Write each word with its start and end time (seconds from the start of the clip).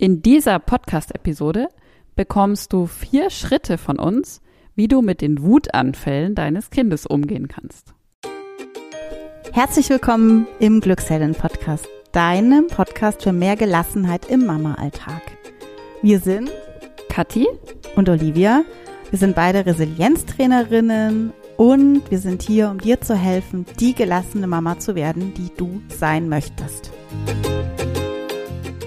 In 0.00 0.22
dieser 0.22 0.58
Podcast-Episode 0.60 1.68
bekommst 2.16 2.72
du 2.72 2.86
vier 2.86 3.28
Schritte 3.28 3.76
von 3.76 3.98
uns, 3.98 4.40
wie 4.74 4.88
du 4.88 5.02
mit 5.02 5.20
den 5.20 5.42
Wutanfällen 5.42 6.34
deines 6.34 6.70
Kindes 6.70 7.04
umgehen 7.04 7.48
kannst. 7.48 7.92
Herzlich 9.52 9.90
willkommen 9.90 10.46
im 10.58 10.80
Glückshelden 10.80 11.34
Podcast, 11.34 11.86
deinem 12.12 12.68
Podcast 12.68 13.24
für 13.24 13.34
mehr 13.34 13.56
Gelassenheit 13.56 14.24
im 14.30 14.46
Mama-Alltag. 14.46 15.20
Wir 16.00 16.18
sind 16.18 16.50
Kathi 17.10 17.46
und 17.94 18.08
Olivia. 18.08 18.64
Wir 19.10 19.18
sind 19.18 19.36
beide 19.36 19.66
Resilienztrainerinnen 19.66 21.34
und 21.58 22.10
wir 22.10 22.20
sind 22.20 22.40
hier, 22.40 22.70
um 22.70 22.78
dir 22.78 23.02
zu 23.02 23.14
helfen, 23.14 23.66
die 23.78 23.94
gelassene 23.94 24.46
Mama 24.46 24.78
zu 24.78 24.94
werden, 24.94 25.34
die 25.34 25.50
du 25.54 25.82
sein 25.88 26.30
möchtest. 26.30 26.90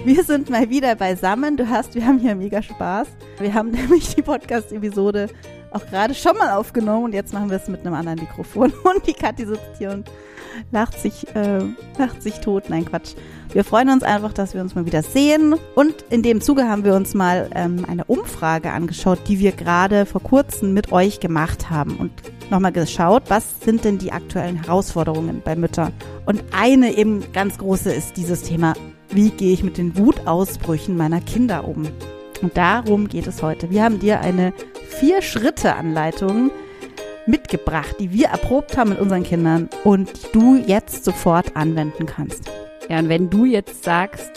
Wir 0.04 0.22
sind 0.22 0.50
mal 0.50 0.68
wieder 0.68 0.96
beisammen. 0.96 1.56
Du 1.56 1.70
hast, 1.70 1.94
wir 1.94 2.04
haben 2.04 2.18
hier 2.18 2.34
mega 2.34 2.60
Spaß. 2.60 3.08
Wir 3.38 3.54
haben 3.54 3.70
nämlich 3.70 4.14
die 4.14 4.20
Podcast-Episode 4.20 5.30
auch 5.70 5.86
gerade 5.86 6.12
schon 6.12 6.36
mal 6.36 6.50
aufgenommen 6.50 7.04
und 7.04 7.14
jetzt 7.14 7.32
machen 7.32 7.48
wir 7.48 7.56
es 7.56 7.68
mit 7.68 7.80
einem 7.80 7.94
anderen 7.94 8.20
Mikrofon. 8.20 8.70
Und 8.84 9.06
die 9.06 9.14
Kathi 9.14 9.46
sitzt 9.46 9.78
hier 9.78 9.90
und 9.90 10.08
lacht 10.70 10.96
sich, 11.00 11.26
äh, 11.34 11.64
lacht 11.98 12.22
sich 12.22 12.38
tot. 12.40 12.64
Nein, 12.68 12.84
Quatsch. 12.84 13.14
Wir 13.52 13.64
freuen 13.64 13.88
uns 13.88 14.04
einfach, 14.04 14.32
dass 14.32 14.54
wir 14.54 14.60
uns 14.60 14.74
mal 14.76 14.86
wieder 14.86 15.02
sehen. 15.02 15.56
Und 15.74 16.02
in 16.10 16.22
dem 16.22 16.40
Zuge 16.42 16.68
haben 16.68 16.84
wir 16.84 16.94
uns 16.94 17.14
mal 17.14 17.50
ähm, 17.54 17.84
eine 17.88 18.04
Umfrage 18.04 18.70
angeschaut, 18.70 19.20
die 19.26 19.40
wir 19.40 19.52
gerade 19.52 20.06
vor 20.06 20.22
kurzem 20.22 20.74
mit 20.74 20.92
euch 20.92 21.18
gemacht 21.18 21.70
haben. 21.70 21.96
Und 21.96 22.12
nochmal 22.50 22.72
geschaut, 22.72 23.24
was 23.28 23.60
sind 23.60 23.84
denn 23.84 23.98
die 23.98 24.12
aktuellen 24.12 24.62
Herausforderungen 24.62 25.40
bei 25.42 25.56
Müttern. 25.56 25.92
Und 26.26 26.44
eine 26.52 26.96
eben 26.96 27.24
ganz 27.32 27.58
große 27.58 27.92
ist 27.92 28.16
dieses 28.16 28.42
Thema 28.42 28.74
wie 29.14 29.30
gehe 29.30 29.52
ich 29.52 29.62
mit 29.62 29.78
den 29.78 29.96
Wutausbrüchen 29.96 30.96
meiner 30.96 31.20
Kinder 31.20 31.66
um? 31.68 31.86
Und 32.42 32.56
darum 32.56 33.08
geht 33.08 33.26
es 33.26 33.42
heute. 33.42 33.70
Wir 33.70 33.84
haben 33.84 34.00
dir 34.00 34.20
eine 34.20 34.52
Vier-Schritte-Anleitung 34.88 36.50
mitgebracht, 37.26 37.96
die 38.00 38.12
wir 38.12 38.26
erprobt 38.26 38.76
haben 38.76 38.90
mit 38.90 39.00
unseren 39.00 39.22
Kindern 39.22 39.68
und 39.84 40.10
die 40.12 40.32
du 40.32 40.56
jetzt 40.56 41.04
sofort 41.04 41.56
anwenden 41.56 42.06
kannst. 42.06 42.50
Ja, 42.88 42.98
und 42.98 43.08
wenn 43.08 43.30
du 43.30 43.44
jetzt 43.44 43.84
sagst, 43.84 44.32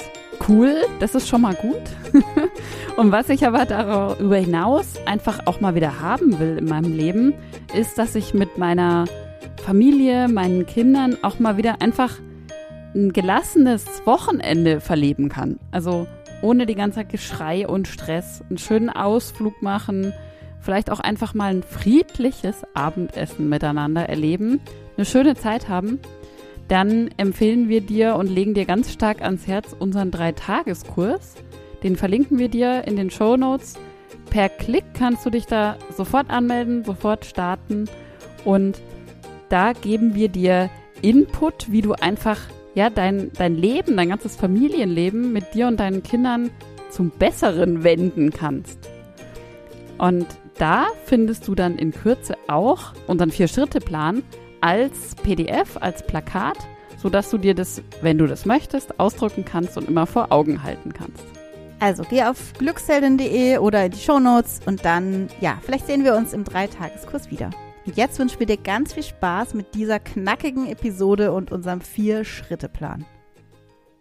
cool, 0.48 0.76
das 1.00 1.16
ist 1.16 1.28
schon 1.28 1.42
mal 1.42 1.56
gut. 1.56 1.82
und 2.98 3.12
was 3.12 3.30
ich 3.30 3.46
aber 3.46 3.66
darüber 3.66 4.38
hinaus 4.38 4.94
einfach 5.06 5.40
auch 5.48 5.60
mal 5.60 5.76
wieder 5.76 6.00
haben 6.00 6.40
will 6.40 6.60
in 6.60 6.66
meinem 6.66 6.94
Leben, 6.94 7.34
ist, 7.76 7.98
dass 7.98 8.16
ich 8.16 8.34
mit 8.34 8.58
meiner 8.58 9.06
Familie, 9.66 10.28
meinen 10.28 10.66
Kindern 10.66 11.18
auch 11.24 11.40
mal 11.40 11.58
wieder 11.58 11.82
einfach 11.82 12.12
ein 12.98 13.14
gelassenes 13.14 13.86
Wochenende 14.06 14.82
verleben 14.82 15.30
kann. 15.30 15.60
Also 15.72 16.08
ohne 16.42 16.66
die 16.66 16.76
ganze 16.76 16.98
Zeit 16.98 17.10
Geschrei 17.10 17.68
und 17.68 17.88
Stress, 17.88 18.44
einen 18.50 18.58
schönen 18.58 18.90
Ausflug 18.90 19.62
machen, 19.62 20.14
vielleicht 20.60 20.90
auch 20.92 21.00
einfach 21.00 21.34
mal 21.34 21.54
ein 21.54 21.64
friedliches 21.64 22.64
Abendessen 22.74 23.48
miteinander 23.50 24.10
erleben, 24.10 24.60
eine 24.98 25.06
schöne 25.06 25.36
Zeit 25.36 25.70
haben, 25.70 26.00
dann 26.68 27.10
empfehlen 27.18 27.70
wir 27.70 27.82
dir 27.82 28.16
und 28.16 28.28
legen 28.28 28.54
dir 28.54 28.66
ganz 28.66 28.92
stark 28.92 29.22
ans 29.22 29.48
Herz 29.48 29.76
unseren 29.78 30.12
Dreitageskurs. 30.12 31.36
Den 31.84 31.96
verlinken 31.96 32.40
wir 32.40 32.50
dir 32.50 32.86
in 32.86 32.98
den 32.98 33.10
Show 33.10 33.38
Notes. 33.38 33.76
Per 34.30 34.50
Klick 34.50 34.84
kannst 34.94 35.26
du 35.26 35.30
dich 35.30 35.46
da 35.46 35.78
sofort 35.96 36.30
anmelden, 36.30 36.84
sofort 36.84 37.26
starten 37.26 37.86
und 38.44 38.82
da 39.50 39.72
geben 39.72 40.14
wir 40.14 40.28
dir 40.28 40.70
Input, 41.02 41.72
wie 41.72 41.82
du 41.82 41.94
einfach 41.94 42.40
ja, 42.78 42.92
dein, 42.92 43.32
dein 43.34 43.56
Leben, 43.56 43.98
dein 43.98 44.10
ganzes 44.10 44.36
Familienleben 44.36 45.34
mit 45.34 45.56
dir 45.56 45.66
und 45.66 45.80
deinen 45.80 46.04
Kindern 46.04 46.52
zum 46.92 47.10
Besseren 47.10 47.84
wenden 47.84 48.30
kannst. 48.30 48.78
Und 49.98 50.28
da 50.60 50.86
findest 51.06 51.48
du 51.48 51.56
dann 51.56 51.80
in 51.80 51.92
Kürze 51.92 52.36
auch 52.48 52.94
unseren 53.08 53.32
Vier-Schritte-Plan 53.32 54.22
als 54.62 55.16
PDF, 55.16 55.78
als 55.80 56.06
Plakat, 56.06 56.60
sodass 57.02 57.32
du 57.32 57.40
dir 57.40 57.56
das, 57.56 57.82
wenn 58.04 58.20
du 58.20 58.28
das 58.28 58.46
möchtest, 58.46 59.00
ausdrucken 59.00 59.44
kannst 59.44 59.76
und 59.76 59.88
immer 59.88 60.06
vor 60.06 60.32
Augen 60.32 60.62
halten 60.62 60.94
kannst. 60.94 61.26
Also 61.80 62.04
geh 62.08 62.26
auf 62.26 62.54
glücksheldin.de 62.60 63.58
oder 63.58 63.86
in 63.86 63.92
die 63.92 64.00
Shownotes 64.00 64.60
und 64.68 64.86
dann, 64.86 65.30
ja, 65.42 65.58
vielleicht 65.64 65.88
sehen 65.88 66.04
wir 66.04 66.16
uns 66.16 66.32
im 66.32 66.44
Dreitageskurs 66.44 67.32
wieder. 67.32 67.50
Jetzt 67.96 68.20
wünschen 68.20 68.40
wir 68.40 68.46
dir 68.46 68.58
ganz 68.58 68.94
viel 68.94 69.04
Spaß 69.04 69.54
mit 69.54 69.74
dieser 69.74 70.00
knackigen 70.00 70.68
Episode 70.68 71.32
und 71.32 71.52
unserem 71.52 71.80
Vier-Schritte-Plan. 71.80 73.06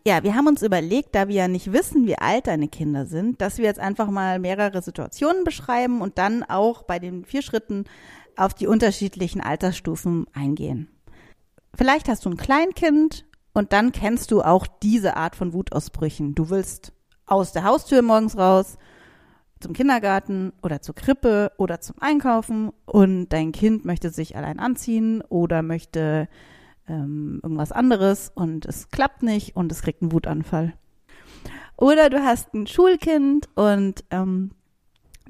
Ja, 0.04 0.22
wir 0.22 0.34
haben 0.34 0.48
uns 0.48 0.62
überlegt, 0.62 1.14
da 1.14 1.28
wir 1.28 1.36
ja 1.36 1.48
nicht 1.48 1.72
wissen, 1.72 2.06
wie 2.06 2.18
alt 2.18 2.48
deine 2.48 2.68
Kinder 2.68 3.06
sind, 3.06 3.40
dass 3.40 3.58
wir 3.58 3.64
jetzt 3.64 3.80
einfach 3.80 4.10
mal 4.10 4.38
mehrere 4.38 4.82
Situationen 4.82 5.44
beschreiben 5.44 6.00
und 6.00 6.18
dann 6.18 6.42
auch 6.42 6.82
bei 6.82 6.98
den 6.98 7.24
vier 7.24 7.42
Schritten 7.42 7.84
auf 8.36 8.54
die 8.54 8.66
unterschiedlichen 8.66 9.40
Altersstufen 9.40 10.26
eingehen. 10.34 10.88
Vielleicht 11.74 12.08
hast 12.08 12.24
du 12.24 12.30
ein 12.30 12.36
Kleinkind 12.36 13.24
und 13.54 13.72
dann 13.72 13.92
kennst 13.92 14.30
du 14.32 14.42
auch 14.42 14.66
diese 14.66 15.16
Art 15.16 15.36
von 15.36 15.52
Wutausbrüchen. 15.52 16.34
Du 16.34 16.50
willst 16.50 16.92
aus 17.26 17.52
der 17.52 17.64
Haustür 17.64 18.02
morgens 18.02 18.36
raus 18.36 18.78
zum 19.60 19.72
Kindergarten 19.72 20.52
oder 20.62 20.82
zur 20.82 20.94
Krippe 20.94 21.52
oder 21.56 21.80
zum 21.80 21.96
Einkaufen 22.00 22.72
und 22.84 23.28
dein 23.30 23.52
Kind 23.52 23.84
möchte 23.84 24.10
sich 24.10 24.36
allein 24.36 24.58
anziehen 24.58 25.22
oder 25.28 25.62
möchte 25.62 26.28
ähm, 26.88 27.40
irgendwas 27.42 27.72
anderes 27.72 28.30
und 28.34 28.66
es 28.66 28.90
klappt 28.90 29.22
nicht 29.22 29.56
und 29.56 29.72
es 29.72 29.82
kriegt 29.82 30.02
einen 30.02 30.12
Wutanfall. 30.12 30.74
Oder 31.76 32.10
du 32.10 32.22
hast 32.22 32.54
ein 32.54 32.66
Schulkind 32.66 33.48
und 33.54 34.04
ähm, 34.10 34.50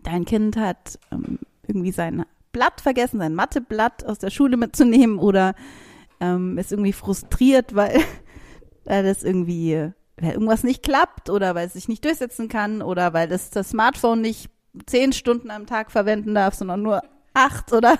dein 0.02 0.24
Kind 0.24 0.56
hat 0.56 0.98
ähm, 1.10 1.38
irgendwie 1.66 1.92
sein 1.92 2.24
Blatt 2.52 2.80
vergessen, 2.80 3.18
sein 3.18 3.34
Matheblatt 3.34 4.04
aus 4.06 4.18
der 4.18 4.30
Schule 4.30 4.56
mitzunehmen 4.56 5.18
oder 5.18 5.54
ähm, 6.20 6.56
ist 6.58 6.72
irgendwie 6.72 6.92
frustriert, 6.92 7.74
weil, 7.74 8.00
weil 8.84 9.04
das 9.04 9.22
irgendwie 9.22 9.92
weil 10.18 10.32
irgendwas 10.32 10.62
nicht 10.62 10.82
klappt 10.82 11.30
oder 11.30 11.54
weil 11.54 11.66
es 11.66 11.74
sich 11.74 11.88
nicht 11.88 12.04
durchsetzen 12.04 12.48
kann 12.48 12.82
oder 12.82 13.12
weil 13.12 13.30
es 13.30 13.50
das 13.50 13.70
Smartphone 13.70 14.20
nicht 14.20 14.50
zehn 14.86 15.12
Stunden 15.12 15.50
am 15.50 15.66
Tag 15.66 15.90
verwenden 15.90 16.34
darf, 16.34 16.54
sondern 16.54 16.82
nur 16.82 17.02
acht 17.34 17.72
oder 17.72 17.98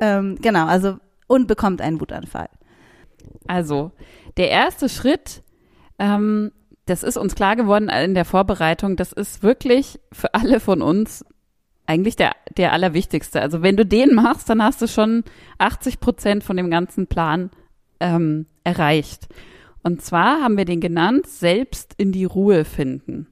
ähm, 0.00 0.36
genau, 0.40 0.66
also 0.66 0.98
und 1.26 1.46
bekommt 1.46 1.80
einen 1.80 2.00
Wutanfall. 2.00 2.48
Also 3.46 3.92
der 4.36 4.50
erste 4.50 4.88
Schritt, 4.88 5.42
ähm, 5.98 6.52
das 6.86 7.02
ist 7.02 7.16
uns 7.16 7.34
klar 7.34 7.56
geworden 7.56 7.88
in 7.88 8.14
der 8.14 8.24
Vorbereitung, 8.24 8.96
das 8.96 9.12
ist 9.12 9.42
wirklich 9.42 9.98
für 10.12 10.34
alle 10.34 10.60
von 10.60 10.82
uns 10.82 11.24
eigentlich 11.86 12.16
der, 12.16 12.32
der 12.56 12.72
allerwichtigste. 12.72 13.40
Also 13.40 13.62
wenn 13.62 13.76
du 13.76 13.86
den 13.86 14.14
machst, 14.14 14.48
dann 14.50 14.62
hast 14.62 14.82
du 14.82 14.88
schon 14.88 15.24
80 15.58 16.00
Prozent 16.00 16.44
von 16.44 16.56
dem 16.56 16.70
ganzen 16.70 17.06
Plan 17.06 17.50
ähm, 18.00 18.46
erreicht. 18.64 19.28
Und 19.86 20.02
zwar 20.02 20.42
haben 20.42 20.56
wir 20.56 20.64
den 20.64 20.80
genannt, 20.80 21.28
selbst 21.28 21.94
in 21.96 22.10
die 22.10 22.24
Ruhe 22.24 22.64
finden. 22.64 23.28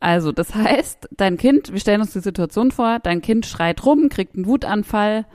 Also, 0.00 0.32
das 0.32 0.54
heißt, 0.54 1.10
dein 1.10 1.36
Kind, 1.36 1.70
wir 1.70 1.78
stellen 1.78 2.00
uns 2.00 2.14
die 2.14 2.20
Situation 2.20 2.70
vor, 2.70 3.00
dein 3.00 3.20
Kind 3.20 3.44
schreit 3.44 3.84
rum, 3.84 4.08
kriegt 4.08 4.34
einen 4.34 4.46
Wutanfall, 4.46 5.26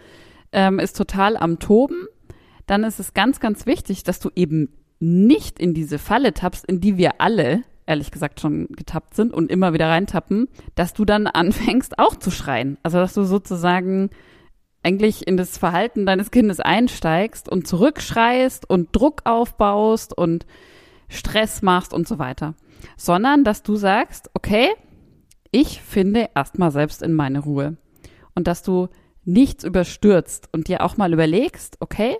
ähm, 0.52 0.80
ist 0.80 0.98
total 0.98 1.38
am 1.38 1.60
Toben. 1.60 2.08
Dann 2.66 2.84
ist 2.84 3.00
es 3.00 3.14
ganz, 3.14 3.40
ganz 3.40 3.68
wichtig, 3.68 4.02
dass 4.06 4.20
du 4.20 4.32
eben 4.36 4.70
nicht 5.00 5.60
in 5.60 5.76
diese 5.76 6.00
Falle 6.00 6.34
tappst, 6.34 6.66
in 6.66 6.82
die 6.82 6.98
wir 6.98 7.22
alle, 7.22 7.62
ehrlich 7.86 8.10
gesagt, 8.10 8.40
schon 8.40 8.70
getappt 8.70 9.14
sind 9.14 9.32
und 9.32 9.52
immer 9.52 9.74
wieder 9.74 9.88
reintappen, 9.88 10.48
dass 10.74 10.96
du 10.96 11.06
dann 11.06 11.28
anfängst 11.28 12.00
auch 12.00 12.16
zu 12.16 12.32
schreien. 12.32 12.80
Also, 12.82 12.98
dass 12.98 13.14
du 13.14 13.24
sozusagen 13.24 14.10
eigentlich 14.88 15.28
in 15.28 15.36
das 15.36 15.58
Verhalten 15.58 16.06
deines 16.06 16.32
Kindes 16.32 16.62
einsteigst 16.62 17.50
und 17.50 17.68
zurückschreist 17.68 18.70
und 18.70 18.96
Druck 18.96 19.22
aufbaust 19.26 20.18
und 20.18 20.46
Stress 21.10 21.62
machst 21.62 21.94
und 21.94 22.08
so 22.08 22.20
weiter, 22.20 22.56
sondern 22.96 23.44
dass 23.44 23.64
du 23.64 23.76
sagst, 23.76 24.30
okay, 24.34 24.70
ich 25.52 25.82
finde 25.82 26.30
erstmal 26.36 26.72
selbst 26.72 27.02
in 27.02 27.14
meine 27.14 27.40
Ruhe 27.40 27.76
und 28.34 28.48
dass 28.48 28.64
du 28.64 28.88
nichts 29.26 29.66
überstürzt 29.66 30.48
und 30.54 30.70
dir 30.70 30.82
auch 30.82 30.96
mal 30.96 31.12
überlegst, 31.12 31.76
okay, 31.82 32.16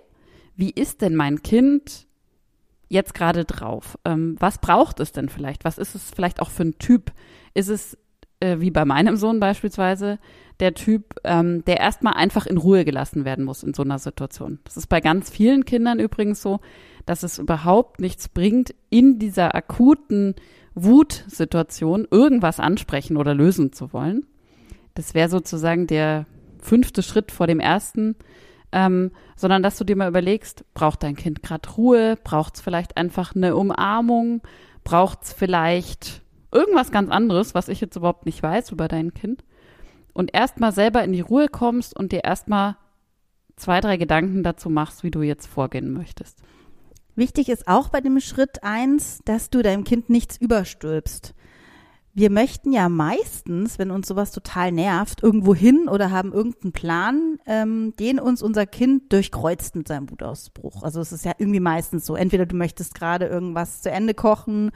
wie 0.54 0.70
ist 0.70 1.00
denn 1.00 1.16
mein 1.16 1.42
Kind 1.42 2.06
jetzt 2.88 3.14
gerade 3.14 3.46
drauf? 3.46 3.98
Ähm, 4.04 4.36
was 4.40 4.58
braucht 4.58 5.00
es 5.00 5.12
denn 5.12 5.30
vielleicht? 5.30 5.64
Was 5.64 5.78
ist 5.78 5.94
es 5.94 6.10
vielleicht 6.10 6.42
auch 6.42 6.50
für 6.50 6.64
ein 6.64 6.78
Typ? 6.78 7.12
Ist 7.54 7.68
es 7.68 7.96
äh, 8.40 8.60
wie 8.60 8.70
bei 8.70 8.84
meinem 8.84 9.16
Sohn 9.16 9.40
beispielsweise, 9.40 10.18
der 10.60 10.74
Typ, 10.74 11.14
ähm, 11.24 11.64
der 11.66 11.78
erstmal 11.78 12.14
einfach 12.14 12.46
in 12.46 12.56
Ruhe 12.56 12.84
gelassen 12.84 13.24
werden 13.24 13.44
muss 13.44 13.62
in 13.62 13.74
so 13.74 13.82
einer 13.82 13.98
Situation. 13.98 14.58
Das 14.64 14.76
ist 14.76 14.88
bei 14.88 15.00
ganz 15.00 15.30
vielen 15.30 15.64
Kindern 15.64 16.00
übrigens 16.00 16.42
so, 16.42 16.60
dass 17.06 17.22
es 17.22 17.38
überhaupt 17.38 18.00
nichts 18.00 18.28
bringt, 18.28 18.74
in 18.90 19.18
dieser 19.18 19.54
akuten 19.54 20.34
Wutsituation 20.74 22.06
irgendwas 22.10 22.60
ansprechen 22.60 23.16
oder 23.16 23.34
lösen 23.34 23.72
zu 23.72 23.92
wollen. 23.92 24.26
Das 24.94 25.14
wäre 25.14 25.28
sozusagen 25.28 25.86
der 25.86 26.26
fünfte 26.60 27.02
Schritt 27.02 27.30
vor 27.32 27.46
dem 27.46 27.60
ersten, 27.60 28.16
ähm, 28.72 29.12
sondern 29.36 29.62
dass 29.62 29.78
du 29.78 29.84
dir 29.84 29.96
mal 29.96 30.08
überlegst, 30.08 30.64
braucht 30.74 31.02
dein 31.02 31.16
Kind 31.16 31.42
gerade 31.42 31.68
Ruhe, 31.70 32.18
braucht 32.22 32.56
es 32.56 32.60
vielleicht 32.60 32.96
einfach 32.96 33.34
eine 33.34 33.56
Umarmung, 33.56 34.42
braucht 34.84 35.22
es 35.22 35.32
vielleicht 35.32 36.22
irgendwas 36.52 36.90
ganz 36.90 37.10
anderes, 37.10 37.54
was 37.54 37.68
ich 37.68 37.80
jetzt 37.80 37.96
überhaupt 37.96 38.26
nicht 38.26 38.42
weiß 38.42 38.70
über 38.72 38.88
dein 38.88 39.14
Kind 39.14 39.44
und 40.12 40.34
erstmal 40.34 40.72
selber 40.72 41.04
in 41.04 41.12
die 41.12 41.20
Ruhe 41.20 41.48
kommst 41.48 41.96
und 41.96 42.12
dir 42.12 42.24
erstmal 42.24 42.76
zwei, 43.56 43.80
drei 43.80 43.96
Gedanken 43.96 44.42
dazu 44.42 44.70
machst, 44.70 45.02
wie 45.02 45.10
du 45.10 45.22
jetzt 45.22 45.46
vorgehen 45.46 45.92
möchtest. 45.92 46.42
Wichtig 47.14 47.48
ist 47.48 47.66
auch 47.66 47.88
bei 47.88 48.00
dem 48.00 48.20
Schritt 48.20 48.62
eins, 48.62 49.20
dass 49.24 49.50
du 49.50 49.62
deinem 49.62 49.84
Kind 49.84 50.08
nichts 50.08 50.36
überstülpst. 50.36 51.34
Wir 52.14 52.30
möchten 52.30 52.72
ja 52.72 52.88
meistens, 52.88 53.78
wenn 53.78 53.90
uns 53.92 54.08
sowas 54.08 54.32
total 54.32 54.72
nervt, 54.72 55.22
irgendwo 55.22 55.54
hin 55.54 55.88
oder 55.88 56.10
haben 56.10 56.32
irgendeinen 56.32 56.72
Plan, 56.72 57.38
ähm, 57.46 57.94
den 57.98 58.18
uns 58.18 58.42
unser 58.42 58.66
Kind 58.66 59.12
durchkreuzt 59.12 59.76
mit 59.76 59.86
seinem 59.86 60.10
Wutausbruch. 60.10 60.82
Also 60.82 61.00
es 61.00 61.12
ist 61.12 61.24
ja 61.24 61.32
irgendwie 61.38 61.60
meistens 61.60 62.06
so. 62.06 62.16
Entweder 62.16 62.46
du 62.46 62.56
möchtest 62.56 62.94
gerade 62.94 63.26
irgendwas 63.26 63.82
zu 63.82 63.90
Ende 63.90 64.14
kochen, 64.14 64.72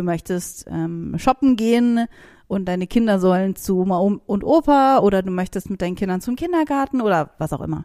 du 0.00 0.04
möchtest 0.04 0.66
ähm, 0.68 1.14
shoppen 1.18 1.56
gehen 1.56 2.06
und 2.48 2.64
deine 2.66 2.86
Kinder 2.86 3.20
sollen 3.20 3.54
zu 3.54 3.78
Oma 3.80 3.98
und 3.98 4.42
Opa 4.42 4.98
oder 5.00 5.22
du 5.22 5.30
möchtest 5.30 5.70
mit 5.70 5.82
deinen 5.82 5.94
Kindern 5.94 6.20
zum 6.20 6.36
Kindergarten 6.36 7.00
oder 7.00 7.30
was 7.38 7.52
auch 7.52 7.60
immer. 7.60 7.84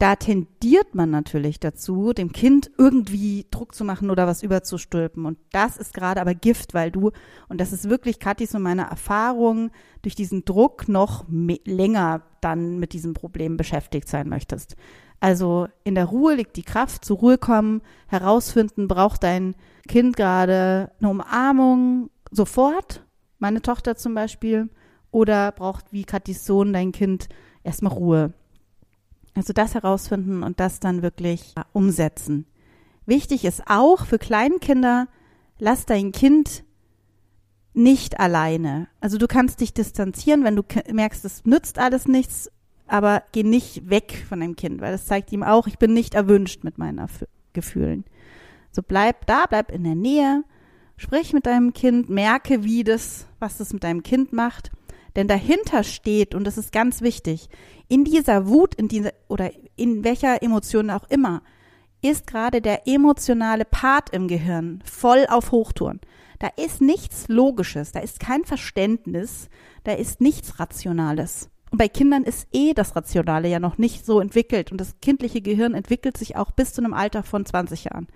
Da 0.00 0.14
tendiert 0.14 0.94
man 0.94 1.10
natürlich 1.10 1.58
dazu, 1.58 2.12
dem 2.12 2.30
Kind 2.30 2.70
irgendwie 2.78 3.46
Druck 3.50 3.74
zu 3.74 3.84
machen 3.84 4.10
oder 4.10 4.28
was 4.28 4.44
überzustülpen. 4.44 5.24
Und 5.24 5.38
das 5.50 5.76
ist 5.76 5.92
gerade 5.92 6.20
aber 6.20 6.34
Gift, 6.34 6.72
weil 6.72 6.92
du, 6.92 7.10
und 7.48 7.60
das 7.60 7.72
ist 7.72 7.88
wirklich 7.88 8.20
Kathis 8.20 8.54
und 8.54 8.62
meine 8.62 8.82
Erfahrung, 8.82 9.72
durch 10.02 10.14
diesen 10.14 10.44
Druck 10.44 10.88
noch 10.88 11.24
länger 11.64 12.22
dann 12.40 12.78
mit 12.78 12.92
diesem 12.92 13.12
Problem 13.12 13.56
beschäftigt 13.56 14.08
sein 14.08 14.28
möchtest. 14.28 14.76
Also 15.20 15.68
in 15.84 15.94
der 15.94 16.06
Ruhe 16.06 16.34
liegt 16.34 16.56
die 16.56 16.62
Kraft, 16.62 17.04
zur 17.04 17.18
Ruhe 17.18 17.38
kommen, 17.38 17.82
herausfinden, 18.06 18.86
braucht 18.86 19.22
dein 19.24 19.56
Kind 19.88 20.16
gerade 20.16 20.92
eine 21.00 21.10
Umarmung 21.10 22.10
sofort, 22.30 23.04
meine 23.38 23.62
Tochter 23.62 23.96
zum 23.96 24.14
Beispiel, 24.14 24.68
oder 25.10 25.52
braucht 25.52 25.92
wie 25.92 26.04
Kathis 26.04 26.44
Sohn 26.44 26.72
dein 26.72 26.92
Kind 26.92 27.28
erstmal 27.64 27.92
Ruhe. 27.92 28.32
Also 29.34 29.52
das 29.52 29.74
herausfinden 29.74 30.42
und 30.42 30.60
das 30.60 30.80
dann 30.80 31.02
wirklich 31.02 31.54
umsetzen. 31.72 32.46
Wichtig 33.06 33.44
ist 33.44 33.62
auch 33.66 34.04
für 34.04 34.18
Kleinkinder, 34.18 35.08
lass 35.58 35.86
dein 35.86 36.12
Kind 36.12 36.64
nicht 37.72 38.20
alleine. 38.20 38.88
Also 39.00 39.18
du 39.18 39.26
kannst 39.26 39.60
dich 39.60 39.72
distanzieren, 39.72 40.44
wenn 40.44 40.56
du 40.56 40.62
merkst, 40.92 41.24
es 41.24 41.44
nützt 41.44 41.78
alles 41.78 42.06
nichts, 42.06 42.50
aber 42.88 43.22
geh 43.32 43.42
nicht 43.42 43.88
weg 43.88 44.24
von 44.28 44.40
deinem 44.40 44.56
Kind, 44.56 44.80
weil 44.80 44.92
das 44.92 45.06
zeigt 45.06 45.32
ihm 45.32 45.42
auch, 45.42 45.66
ich 45.66 45.78
bin 45.78 45.94
nicht 45.94 46.14
erwünscht 46.14 46.64
mit 46.64 46.78
meinen 46.78 47.06
Gefühlen. 47.52 48.04
So 48.72 48.82
bleib 48.82 49.26
da, 49.26 49.46
bleib 49.46 49.70
in 49.70 49.84
der 49.84 49.94
Nähe, 49.94 50.44
sprich 50.96 51.32
mit 51.32 51.46
deinem 51.46 51.72
Kind, 51.72 52.08
merke, 52.08 52.64
wie 52.64 52.84
das, 52.84 53.26
was 53.38 53.58
das 53.58 53.72
mit 53.72 53.84
deinem 53.84 54.02
Kind 54.02 54.32
macht. 54.32 54.70
Denn 55.16 55.26
dahinter 55.26 55.82
steht, 55.84 56.34
und 56.34 56.44
das 56.44 56.58
ist 56.58 56.72
ganz 56.72 57.00
wichtig, 57.00 57.48
in 57.88 58.04
dieser 58.04 58.46
Wut, 58.46 58.74
in 58.74 58.88
dieser, 58.88 59.12
oder 59.28 59.50
in 59.76 60.04
welcher 60.04 60.42
Emotion 60.42 60.90
auch 60.90 61.08
immer, 61.08 61.42
ist 62.02 62.26
gerade 62.26 62.60
der 62.60 62.86
emotionale 62.86 63.64
Part 63.64 64.10
im 64.10 64.28
Gehirn 64.28 64.80
voll 64.84 65.26
auf 65.28 65.50
Hochtouren. 65.50 66.00
Da 66.38 66.48
ist 66.56 66.80
nichts 66.80 67.26
Logisches, 67.28 67.90
da 67.90 68.00
ist 68.00 68.20
kein 68.20 68.44
Verständnis, 68.44 69.48
da 69.82 69.92
ist 69.92 70.20
nichts 70.20 70.60
Rationales. 70.60 71.50
Und 71.70 71.78
bei 71.78 71.88
Kindern 71.88 72.24
ist 72.24 72.48
eh 72.52 72.72
das 72.74 72.96
Rationale 72.96 73.48
ja 73.48 73.60
noch 73.60 73.78
nicht 73.78 74.06
so 74.06 74.20
entwickelt 74.20 74.72
und 74.72 74.80
das 74.80 75.00
kindliche 75.00 75.40
Gehirn 75.40 75.74
entwickelt 75.74 76.16
sich 76.16 76.36
auch 76.36 76.50
bis 76.50 76.72
zu 76.72 76.82
einem 76.82 76.94
Alter 76.94 77.22
von 77.22 77.44
20 77.44 77.84
Jahren 77.84 78.08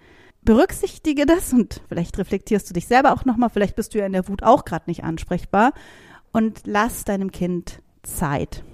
berücksichtige 0.43 1.25
das 1.25 1.53
und 1.53 1.83
vielleicht 1.89 2.19
reflektierst 2.19 2.69
du 2.69 2.75
dich 2.75 2.87
selber 2.87 3.13
auch 3.13 3.25
nochmal, 3.25 3.51
vielleicht 3.51 3.77
bist 3.77 3.95
du 3.95 3.99
ja 3.99 4.07
in 4.07 4.13
der 4.13 4.29
Wut 4.29 4.43
auch 4.43 4.65
gerade 4.65 4.85
nicht 4.89 5.05
ansprechbar 5.05 5.73
und 6.33 6.63
lass 6.65 7.05
deinem 7.05 7.31
Kind 7.31 7.81
Zeit. 8.03 8.65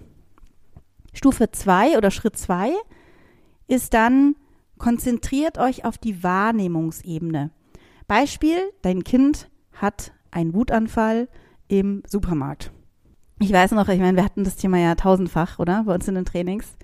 Stufe 1.13 1.51
zwei 1.51 1.97
oder 1.97 2.11
Schritt 2.11 2.37
zwei 2.37 2.73
ist 3.67 3.93
dann, 3.95 4.37
konzentriert 4.79 5.59
euch 5.59 5.85
auf 5.85 5.99
die 5.99 6.23
Wahrnehmungsebene. 6.23 7.51
Beispiel, 8.07 8.59
dein 8.83 9.05
Kind 9.05 9.51
hat 9.73 10.13
einen 10.31 10.55
Wutanfall 10.55 11.29
im 11.67 12.03
Supermarkt. 12.07 12.73
Ich 13.41 13.53
weiß 13.53 13.73
noch, 13.73 13.89
ich 13.89 14.01
meine, 14.01 14.17
wir 14.17 14.25
hatten 14.25 14.45
das 14.45 14.57
Thema 14.57 14.79
ja 14.79 14.95
tausendfach, 14.97 15.59
oder? 15.59 15.85
Bei 15.85 15.95
uns 15.95 16.09
in 16.09 16.17
den 16.17 16.25
Trainings. 16.25 16.77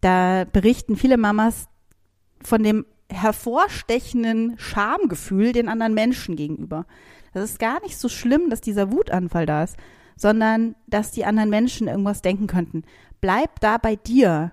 Da 0.00 0.44
berichten 0.44 0.96
viele 0.96 1.16
Mamas 1.16 1.68
von 2.42 2.62
dem 2.62 2.86
hervorstechenden 3.10 4.54
Schamgefühl 4.58 5.52
den 5.52 5.68
anderen 5.68 5.94
Menschen 5.94 6.36
gegenüber. 6.36 6.86
Das 7.32 7.44
ist 7.44 7.58
gar 7.58 7.80
nicht 7.82 7.98
so 7.98 8.08
schlimm, 8.08 8.50
dass 8.50 8.60
dieser 8.60 8.92
Wutanfall 8.92 9.46
da 9.46 9.64
ist, 9.64 9.76
sondern 10.16 10.76
dass 10.86 11.10
die 11.10 11.24
anderen 11.24 11.50
Menschen 11.50 11.88
irgendwas 11.88 12.22
denken 12.22 12.46
könnten. 12.46 12.84
Bleib 13.20 13.60
da 13.60 13.78
bei 13.78 13.96
dir. 13.96 14.52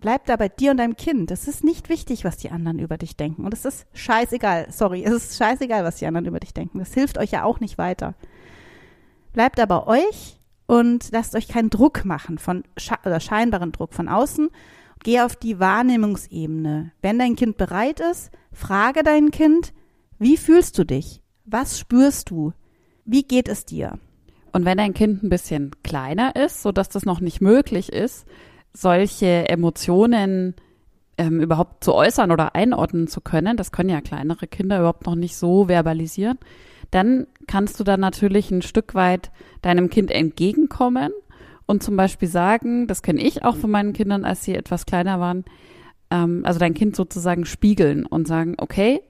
Bleib 0.00 0.26
da 0.26 0.36
bei 0.36 0.48
dir 0.48 0.72
und 0.72 0.76
deinem 0.76 0.96
Kind. 0.96 1.30
Es 1.30 1.48
ist 1.48 1.64
nicht 1.64 1.88
wichtig, 1.88 2.24
was 2.24 2.36
die 2.36 2.50
anderen 2.50 2.78
über 2.78 2.98
dich 2.98 3.16
denken. 3.16 3.44
Und 3.44 3.54
es 3.54 3.64
ist 3.64 3.86
scheißegal. 3.92 4.66
Sorry, 4.70 5.04
es 5.04 5.12
ist 5.12 5.36
scheißegal, 5.36 5.84
was 5.84 5.96
die 5.96 6.06
anderen 6.06 6.26
über 6.26 6.40
dich 6.40 6.54
denken. 6.54 6.78
Das 6.78 6.94
hilft 6.94 7.18
euch 7.18 7.32
ja 7.32 7.44
auch 7.44 7.60
nicht 7.60 7.78
weiter. 7.78 8.14
Bleibt 9.32 9.58
da 9.58 9.66
bei 9.66 9.86
euch 9.86 10.38
und 10.66 11.08
lasst 11.12 11.34
euch 11.34 11.48
keinen 11.48 11.70
Druck 11.70 12.04
machen 12.04 12.38
von 12.38 12.64
oder 13.04 13.20
scheinbaren 13.20 13.72
Druck 13.72 13.94
von 13.94 14.08
außen, 14.08 14.50
Geh 15.02 15.20
auf 15.20 15.34
die 15.34 15.58
Wahrnehmungsebene. 15.58 16.92
Wenn 17.02 17.18
dein 17.18 17.34
Kind 17.34 17.56
bereit 17.56 18.00
ist, 18.00 18.30
frage 18.52 19.02
dein 19.02 19.30
Kind, 19.30 19.72
wie 20.18 20.36
fühlst 20.36 20.78
du 20.78 20.84
dich? 20.84 21.20
Was 21.44 21.78
spürst 21.78 22.30
du? 22.30 22.52
Wie 23.04 23.24
geht 23.24 23.48
es 23.48 23.64
dir? 23.64 23.98
Und 24.52 24.64
wenn 24.64 24.78
dein 24.78 24.94
Kind 24.94 25.24
ein 25.24 25.28
bisschen 25.28 25.72
kleiner 25.82 26.36
ist, 26.36 26.62
so 26.62 26.70
dass 26.70 26.88
das 26.88 27.04
noch 27.04 27.20
nicht 27.20 27.40
möglich 27.40 27.92
ist, 27.92 28.26
solche 28.72 29.48
Emotionen 29.48 30.54
ähm, 31.18 31.40
überhaupt 31.40 31.82
zu 31.82 31.94
äußern 31.94 32.30
oder 32.30 32.54
einordnen 32.54 33.08
zu 33.08 33.20
können, 33.20 33.56
das 33.56 33.72
können 33.72 33.90
ja 33.90 34.00
kleinere 34.00 34.46
Kinder 34.46 34.78
überhaupt 34.78 35.06
noch 35.06 35.16
nicht 35.16 35.36
so 35.36 35.66
verbalisieren, 35.66 36.38
dann 36.92 37.26
kannst 37.46 37.78
du 37.80 37.84
dann 37.84 38.00
natürlich 38.00 38.50
ein 38.50 38.62
Stück 38.62 38.94
weit 38.94 39.30
deinem 39.62 39.90
Kind 39.90 40.10
entgegenkommen 40.10 41.12
und 41.66 41.82
zum 41.82 41.96
Beispiel 41.96 42.28
sagen, 42.28 42.86
das 42.86 43.02
kenne 43.02 43.22
ich 43.22 43.44
auch 43.44 43.56
von 43.56 43.70
meinen 43.70 43.92
Kindern, 43.92 44.24
als 44.24 44.44
sie 44.44 44.54
etwas 44.54 44.86
kleiner 44.86 45.20
waren, 45.20 45.44
ähm, 46.10 46.42
also 46.44 46.58
dein 46.58 46.74
Kind 46.74 46.96
sozusagen 46.96 47.44
spiegeln 47.44 48.06
und 48.06 48.28
sagen, 48.28 48.54
okay, 48.58 49.02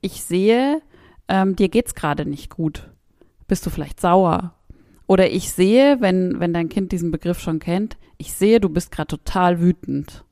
ich 0.00 0.22
sehe, 0.22 0.82
ähm, 1.28 1.56
dir 1.56 1.68
geht's 1.68 1.94
gerade 1.94 2.26
nicht 2.26 2.50
gut. 2.50 2.90
Bist 3.46 3.64
du 3.66 3.70
vielleicht 3.70 4.00
sauer? 4.00 4.54
Oder 5.06 5.30
ich 5.30 5.50
sehe, 5.50 6.00
wenn, 6.00 6.38
wenn 6.38 6.52
dein 6.52 6.68
Kind 6.68 6.92
diesen 6.92 7.10
Begriff 7.10 7.40
schon 7.40 7.58
kennt, 7.58 7.96
ich 8.16 8.32
sehe, 8.32 8.60
du 8.60 8.68
bist 8.68 8.92
gerade 8.92 9.08
total 9.08 9.60
wütend. 9.60 10.24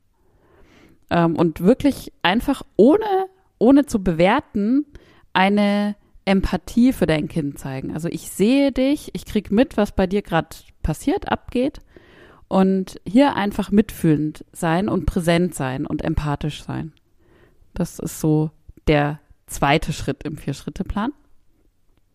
Ähm, 1.10 1.36
und 1.36 1.60
wirklich 1.60 2.12
einfach 2.22 2.62
ohne, 2.76 3.26
ohne 3.58 3.86
zu 3.86 4.02
bewerten, 4.02 4.86
eine 5.32 5.96
Empathie 6.28 6.92
für 6.92 7.06
dein 7.06 7.26
Kind 7.26 7.58
zeigen. 7.58 7.94
Also 7.94 8.08
ich 8.08 8.30
sehe 8.30 8.70
dich, 8.70 9.10
ich 9.14 9.24
krieg 9.24 9.50
mit, 9.50 9.78
was 9.78 9.92
bei 9.92 10.06
dir 10.06 10.20
gerade 10.20 10.48
passiert, 10.82 11.32
abgeht. 11.32 11.80
Und 12.48 13.00
hier 13.06 13.34
einfach 13.34 13.70
mitfühlend 13.70 14.44
sein 14.52 14.88
und 14.88 15.06
präsent 15.06 15.54
sein 15.54 15.86
und 15.86 16.02
empathisch 16.02 16.62
sein. 16.62 16.92
Das 17.74 17.98
ist 17.98 18.20
so 18.20 18.50
der 18.86 19.20
zweite 19.46 19.92
Schritt 19.92 20.22
im 20.24 20.36
Vier-Schritte-Plan. 20.36 21.12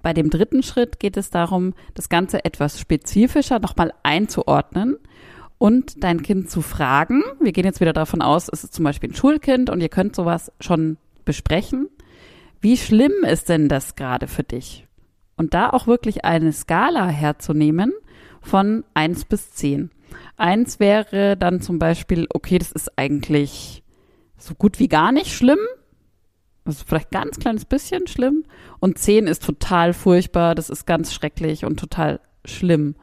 Bei 0.02 0.14
dem 0.14 0.30
dritten 0.30 0.64
Schritt 0.64 1.00
geht 1.00 1.18
es 1.18 1.30
darum, 1.30 1.74
das 1.94 2.10
Ganze 2.10 2.46
etwas 2.46 2.80
spezifischer 2.80 3.60
nochmal 3.60 3.94
einzuordnen 4.04 4.98
und 5.58 6.04
dein 6.04 6.22
Kind 6.22 6.52
zu 6.52 6.62
fragen. 6.62 7.24
Wir 7.40 7.52
gehen 7.52 7.66
jetzt 7.66 7.80
wieder 7.80 7.94
davon 7.94 8.22
aus, 8.22 8.50
es 8.52 8.64
ist 8.64 8.74
zum 8.74 8.84
Beispiel 8.84 9.12
ein 9.12 9.16
Schulkind 9.16 9.70
und 9.70 9.82
ihr 9.82 9.90
könnt 9.90 10.16
sowas 10.16 10.52
schon 10.60 10.98
besprechen. 11.26 11.90
Wie 12.64 12.78
schlimm 12.78 13.26
ist 13.30 13.50
denn 13.50 13.68
das 13.68 13.96
gerade 13.96 14.30
für 14.30 14.44
dich? 14.44 14.88
Und 15.36 15.54
da 15.54 15.72
auch 15.72 15.86
wirklich 15.86 16.24
eine 16.24 16.54
Skala 16.54 17.10
herzunehmen 17.10 17.92
von 18.42 18.86
eins 18.94 19.26
bis 19.26 19.52
zehn. 19.52 19.92
Eins 20.38 20.80
wäre 20.80 21.36
dann 21.36 21.60
zum 21.60 21.78
Beispiel, 21.78 22.26
okay, 22.34 22.60
das 22.60 22.72
ist 22.72 22.98
eigentlich 22.98 23.84
so 24.38 24.56
gut 24.56 24.80
wie 24.80 24.88
gar 24.88 25.12
nicht 25.12 25.34
schlimm. 25.34 25.60
Also 26.64 26.86
vielleicht 26.88 27.12
ganz 27.12 27.38
kleines 27.38 27.66
bisschen 27.66 28.08
schlimm. 28.08 28.46
Und 28.80 28.98
zehn 28.98 29.28
ist 29.28 29.44
total 29.44 29.92
furchtbar, 29.92 30.56
das 30.56 30.70
ist 30.70 30.86
ganz 30.86 31.14
schrecklich 31.14 31.66
und 31.66 31.82
total 31.82 32.22
schlimm. 32.46 32.96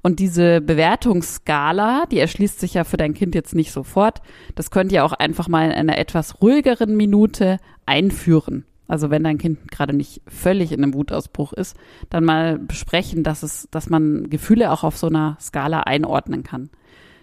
Und 0.00 0.20
diese 0.20 0.60
Bewertungsskala, 0.60 2.06
die 2.06 2.20
erschließt 2.20 2.60
sich 2.60 2.74
ja 2.74 2.84
für 2.84 2.98
dein 2.98 3.14
Kind 3.14 3.34
jetzt 3.34 3.56
nicht 3.56 3.72
sofort. 3.72 4.22
Das 4.54 4.70
könnt 4.70 4.92
ihr 4.92 5.04
auch 5.04 5.12
einfach 5.12 5.48
mal 5.48 5.64
in 5.64 5.72
einer 5.72 5.98
etwas 5.98 6.40
ruhigeren 6.40 6.96
Minute 6.96 7.58
einführen. 7.84 8.64
Also 8.88 9.10
wenn 9.10 9.22
dein 9.22 9.38
Kind 9.38 9.70
gerade 9.70 9.94
nicht 9.94 10.22
völlig 10.26 10.72
in 10.72 10.82
einem 10.82 10.94
Wutausbruch 10.94 11.52
ist, 11.52 11.76
dann 12.08 12.24
mal 12.24 12.58
besprechen, 12.58 13.22
dass 13.22 13.42
es, 13.42 13.68
dass 13.70 13.90
man 13.90 14.30
Gefühle 14.30 14.72
auch 14.72 14.82
auf 14.82 14.96
so 14.96 15.08
einer 15.08 15.36
Skala 15.40 15.80
einordnen 15.80 16.42
kann. 16.42 16.70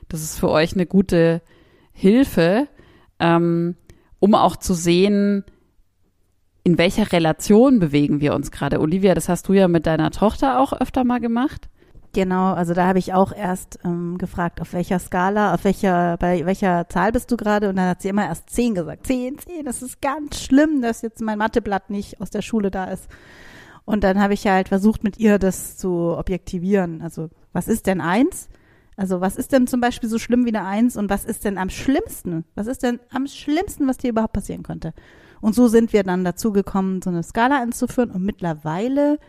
Das 0.07 0.21
ist 0.21 0.39
für 0.39 0.49
euch 0.49 0.73
eine 0.73 0.85
gute 0.85 1.41
Hilfe, 1.91 2.67
ähm, 3.19 3.75
um 4.19 4.35
auch 4.35 4.55
zu 4.55 4.75
sehen, 4.75 5.43
in 6.63 6.77
welcher 6.77 7.11
Relation 7.11 7.79
bewegen 7.79 8.21
wir 8.21 8.33
uns 8.33 8.51
gerade? 8.51 8.79
Olivia, 8.79 9.13
das 9.13 9.29
hast 9.29 9.47
du 9.47 9.53
ja 9.53 9.67
mit 9.67 9.85
deiner 9.85 10.11
Tochter 10.11 10.59
auch 10.59 10.73
öfter 10.73 11.03
mal 11.03 11.19
gemacht. 11.19 11.69
Genau, 12.15 12.53
also 12.53 12.73
da 12.73 12.87
habe 12.87 12.97
ich 12.97 13.13
auch 13.13 13.33
erst 13.33 13.79
ähm, 13.83 14.17
gefragt, 14.17 14.61
auf 14.61 14.71
welcher 14.71 14.99
Skala, 14.99 15.53
auf 15.53 15.65
welcher, 15.65 16.15
bei 16.15 16.45
welcher 16.45 16.87
Zahl 16.87 17.11
bist 17.11 17.29
du 17.29 17.35
gerade? 17.35 17.67
Und 17.67 17.75
dann 17.75 17.89
hat 17.89 18.01
sie 18.01 18.07
immer 18.07 18.25
erst 18.25 18.49
zehn 18.49 18.73
gesagt. 18.73 19.05
Zehn, 19.05 19.37
zehn, 19.37 19.65
das 19.65 19.81
ist 19.81 20.01
ganz 20.01 20.39
schlimm, 20.39 20.81
dass 20.81 21.01
jetzt 21.01 21.19
mein 21.19 21.37
Matheblatt 21.37 21.89
nicht 21.89 22.21
aus 22.21 22.29
der 22.29 22.41
Schule 22.41 22.71
da 22.71 22.85
ist. 22.85 23.09
Und 23.83 24.05
dann 24.05 24.21
habe 24.21 24.33
ich 24.33 24.47
halt 24.47 24.69
versucht, 24.69 25.03
mit 25.03 25.19
ihr 25.19 25.39
das 25.39 25.75
zu 25.75 26.15
objektivieren. 26.17 27.01
Also, 27.01 27.31
was 27.51 27.67
ist 27.67 27.85
denn 27.85 27.99
eins? 27.99 28.47
Also, 28.95 29.19
was 29.19 29.35
ist 29.35 29.51
denn 29.51 29.67
zum 29.67 29.81
Beispiel 29.81 30.07
so 30.07 30.17
schlimm 30.17 30.45
wie 30.45 30.55
eine 30.55 30.65
Eins? 30.65 30.95
Und 30.95 31.09
was 31.09 31.25
ist 31.25 31.43
denn 31.43 31.57
am 31.57 31.69
schlimmsten? 31.69 32.45
Was 32.55 32.67
ist 32.67 32.81
denn 32.81 33.01
am 33.11 33.27
schlimmsten, 33.27 33.89
was 33.89 33.97
dir 33.97 34.11
überhaupt 34.11 34.31
passieren 34.31 34.63
könnte? 34.63 34.93
Und 35.41 35.53
so 35.53 35.67
sind 35.67 35.91
wir 35.91 36.03
dann 36.03 36.23
dazu 36.23 36.53
gekommen, 36.53 37.01
so 37.01 37.09
eine 37.09 37.23
Skala 37.23 37.61
einzuführen. 37.61 38.11
Und 38.11 38.23
mittlerweile 38.23 39.19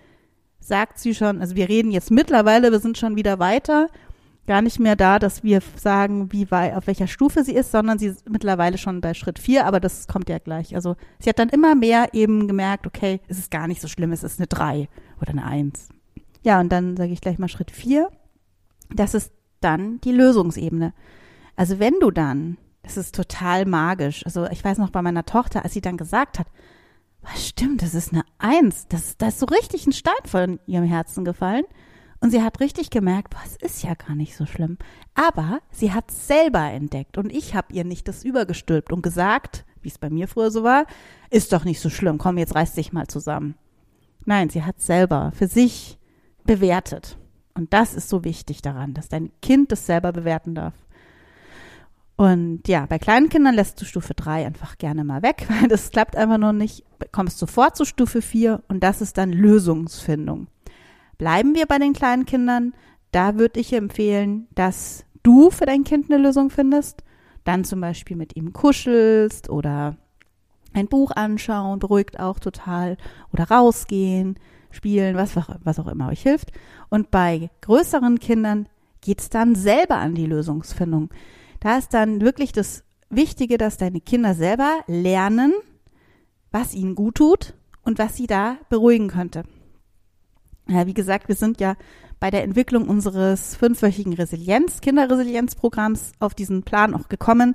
sagt 0.67 0.99
sie 0.99 1.15
schon, 1.15 1.41
also 1.41 1.55
wir 1.55 1.69
reden 1.69 1.93
jetzt 1.93 2.11
mittlerweile, 2.11 2.73
wir 2.73 2.81
sind 2.81 2.99
schon 2.99 3.15
wieder 3.15 3.39
weiter, 3.39 3.89
gar 4.47 4.63
nicht 4.63 4.81
mehr 4.81 4.97
da, 4.97 5.19
dass 5.19 5.45
wir 5.45 5.61
sagen, 5.77 6.33
wie 6.33 6.51
weit, 6.51 6.75
auf 6.75 6.87
welcher 6.87 7.07
Stufe 7.07 7.45
sie 7.45 7.55
ist, 7.55 7.71
sondern 7.71 7.99
sie 7.99 8.07
ist 8.07 8.29
mittlerweile 8.29 8.77
schon 8.77 9.01
bei 9.01 9.15
Schritt 9.15 9.39
vier, 9.39 9.67
aber 9.67 9.79
das 9.79 10.09
kommt 10.09 10.29
ja 10.29 10.39
gleich. 10.39 10.75
Also 10.75 10.97
sie 11.21 11.29
hat 11.29 11.39
dann 11.39 11.51
immer 11.51 11.75
mehr 11.75 12.15
eben 12.15 12.49
gemerkt, 12.49 12.87
okay, 12.87 13.21
es 13.29 13.39
ist 13.39 13.51
gar 13.51 13.69
nicht 13.69 13.81
so 13.81 13.89
schlimm, 13.89 14.13
es 14.13 14.25
ist 14.25 14.41
eine 14.41 14.49
drei 14.49 14.89
oder 15.21 15.31
eine 15.31 15.45
eins. 15.45 15.89
Ja, 16.43 16.61
und 16.61 16.71
dann 16.71 16.97
sage 16.97 17.13
ich 17.13 17.21
gleich 17.21 17.39
mal 17.39 17.49
Schritt 17.49 17.71
vier. 17.71 18.09
Das 18.95 19.15
ist 19.15 19.33
dann 19.61 20.01
die 20.03 20.13
Lösungsebene. 20.13 20.95
Also 21.57 21.79
wenn 21.79 21.95
du 22.01 22.11
dann, 22.11 22.57
das 22.83 22.97
ist 22.97 23.15
total 23.15 23.67
magisch. 23.67 24.25
Also 24.27 24.47
ich 24.47 24.65
weiß 24.65 24.79
noch 24.79 24.91
bei 24.91 25.03
meiner 25.03 25.27
Tochter, 25.27 25.65
als 25.65 25.75
sie 25.75 25.81
dann 25.81 25.97
gesagt 25.97 26.39
hat, 26.39 26.47
was 27.31 27.47
stimmt, 27.47 27.83
das 27.83 27.95
ist 27.95 28.13
eine 28.13 28.25
Eins. 28.39 28.87
Das, 28.89 29.17
da 29.17 29.29
ist 29.29 29.39
so 29.39 29.47
richtig 29.47 29.87
ein 29.87 29.93
Stein 29.93 30.15
von 30.25 30.61
ihrem 30.67 30.85
Herzen 30.85 31.25
gefallen. 31.25 31.65
Und 32.21 32.31
sie 32.31 32.43
hat 32.43 32.61
richtig 32.61 32.91
gemerkt, 32.91 33.31
boah, 33.31 33.43
es 33.45 33.57
ist 33.57 33.83
ja 33.83 33.95
gar 33.95 34.15
nicht 34.15 34.37
so 34.37 34.47
schlimm. 34.47 34.79
Aber 35.15 35.61
sie 35.71 35.93
hat 35.93 36.11
selber 36.11 36.71
entdeckt 36.71 37.19
und 37.19 37.31
ich 37.31 37.55
habe 37.55 37.73
ihr 37.73 37.85
nicht 37.85 38.09
das 38.09 38.25
übergestülpt 38.25 38.93
und 38.93 39.03
gesagt, 39.03 39.65
wie 39.83 39.89
es 39.89 39.99
bei 39.99 40.11
mir 40.11 40.27
früher 40.27 40.51
so 40.51 40.65
war, 40.65 40.87
ist 41.31 41.53
doch 41.53 41.65
nicht 41.65 41.81
so 41.81 41.91
schlimm, 41.91 42.19
komm, 42.19 42.39
jetzt 42.39 42.55
reiß 42.55 42.73
dich 42.73 42.93
mal 42.93 43.07
zusammen. 43.07 43.55
Nein, 44.25 44.49
sie 44.49 44.65
hat 44.65 44.81
selber 44.81 45.31
für 45.37 45.47
sich 45.47 45.99
bewertet. 46.45 47.19
Und 47.55 47.73
das 47.73 47.95
ist 47.95 48.09
so 48.09 48.25
wichtig 48.25 48.63
daran, 48.63 48.95
dass 48.95 49.09
dein 49.09 49.31
Kind 49.41 49.73
das 49.73 49.87
selber 49.87 50.13
bewerten 50.13 50.55
darf. 50.55 50.75
Und 52.17 52.67
ja, 52.67 52.87
bei 52.87 52.99
kleinen 52.99 53.29
Kindern 53.29 53.55
lässt 53.55 53.81
du 53.81 53.85
Stufe 53.85 54.15
3 54.15 54.47
einfach 54.47 54.79
gerne 54.79 55.05
mal 55.05 55.23
weg, 55.23 55.47
weil 55.61 55.69
das 55.69 55.91
klappt 55.91 56.17
einfach 56.17 56.39
noch 56.39 56.53
nicht. 56.53 56.85
Kommst 57.13 57.39
sofort 57.39 57.77
zu 57.77 57.85
Stufe 57.85 58.23
4 58.23 58.63
und 58.69 58.83
das 58.83 59.01
ist 59.01 59.19
dann 59.19 59.33
Lösungsfindung. 59.33 60.49
Bleiben 61.19 61.55
wir 61.55 61.67
bei 61.67 61.79
den 61.79 61.93
kleinen 61.93 62.25
Kindern, 62.25 62.75
da 63.13 63.39
würde 63.39 63.61
ich 63.61 63.73
empfehlen, 63.73 64.49
dass 64.55 65.05
du 65.23 65.51
für 65.51 65.67
dein 65.67 65.85
Kind 65.85 66.11
eine 66.11 66.23
Lösung 66.23 66.51
findest. 66.51 67.03
Dann 67.45 67.65
zum 67.65 67.81
Beispiel 67.81 68.17
mit 68.17 68.37
ihm 68.37 68.53
kuschelst 68.53 69.49
oder 69.49 69.97
ein 70.73 70.89
Buch 70.89 71.13
anschauen, 71.13 71.79
beruhigt 71.79 72.19
auch 72.21 72.39
total. 72.39 72.97
Oder 73.33 73.45
rausgehen, 73.45 74.39
spielen, 74.71 75.17
was, 75.17 75.37
was 75.37 75.79
auch 75.79 75.87
immer 75.87 76.09
euch 76.09 76.23
hilft. 76.23 76.53
Und 76.89 77.11
bei 77.11 77.51
größeren 77.63 78.19
Kindern 78.19 78.69
geht's 79.01 79.31
dann 79.31 79.55
selber 79.55 79.97
an 79.97 80.15
die 80.15 80.27
Lösungsfindung. 80.27 81.11
Da 81.61 81.79
ist 81.79 81.95
dann 81.95 82.21
wirklich 82.21 82.53
das 82.53 82.85
Wichtige, 83.09 83.59
dass 83.59 83.77
deine 83.77 84.01
Kinder 84.01 84.35
selber 84.35 84.81
lernen, 84.87 85.53
was 86.51 86.75
ihnen 86.75 86.95
gut 86.95 87.17
tut 87.17 87.55
und 87.83 87.99
was 87.99 88.17
sie 88.17 88.27
da 88.27 88.59
beruhigen 88.69 89.09
könnte. 89.09 89.45
Ja, 90.69 90.87
wie 90.87 90.95
gesagt, 90.95 91.29
wir 91.29 91.37
sind 91.37 91.61
ja 91.61 91.77
bei 92.19 92.31
der 92.31 92.43
Entwicklung 92.43 92.89
unseres 92.89 93.55
fünfwöchigen 93.57 94.15
Resilienz, 94.15 94.81
Kinderresilienzprogramms 94.81 96.13
auf 96.19 96.35
diesen 96.35 96.63
Plan 96.63 96.95
auch 96.95 97.09
gekommen. 97.09 97.55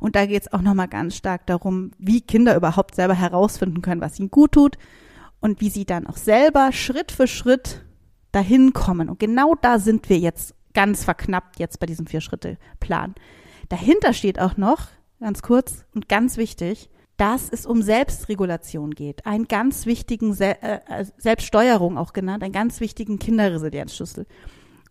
Und 0.00 0.16
da 0.16 0.26
geht 0.26 0.42
es 0.42 0.52
auch 0.52 0.62
nochmal 0.62 0.88
ganz 0.88 1.16
stark 1.16 1.46
darum, 1.46 1.92
wie 1.98 2.20
Kinder 2.20 2.56
überhaupt 2.56 2.94
selber 2.94 3.14
herausfinden 3.14 3.82
können, 3.82 4.00
was 4.00 4.18
ihnen 4.18 4.30
gut 4.30 4.52
tut 4.52 4.78
und 5.40 5.60
wie 5.60 5.70
sie 5.70 5.84
dann 5.84 6.06
auch 6.06 6.16
selber 6.16 6.72
Schritt 6.72 7.12
für 7.12 7.26
Schritt 7.26 7.84
dahin 8.32 8.72
kommen. 8.72 9.08
Und 9.08 9.18
genau 9.18 9.54
da 9.54 9.78
sind 9.78 10.08
wir 10.08 10.18
jetzt 10.18 10.54
ganz 10.74 11.04
verknappt 11.04 11.58
jetzt 11.58 11.80
bei 11.80 11.86
diesem 11.86 12.06
Vier-Schritte-Plan. 12.06 13.14
Dahinter 13.68 14.12
steht 14.12 14.38
auch 14.38 14.56
noch, 14.56 14.88
ganz 15.20 15.42
kurz 15.42 15.84
und 15.94 16.08
ganz 16.08 16.36
wichtig, 16.36 16.90
dass 17.16 17.50
es 17.50 17.66
um 17.66 17.82
Selbstregulation 17.82 18.92
geht. 18.92 19.26
Einen 19.26 19.48
ganz 19.48 19.86
wichtigen 19.86 20.32
Se 20.32 20.62
äh, 20.62 20.78
äh, 20.88 21.04
Selbststeuerung 21.18 21.98
auch 21.98 22.12
genannt, 22.12 22.44
einen 22.44 22.52
ganz 22.52 22.80
wichtigen 22.80 23.18
Kinderresilienzschlüssel. 23.18 24.26